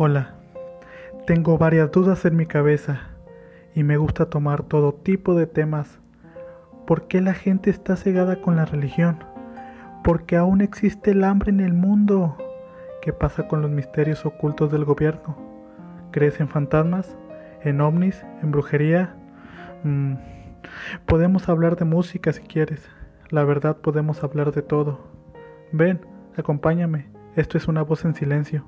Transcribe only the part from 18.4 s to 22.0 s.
¿En brujería? Mm, podemos hablar de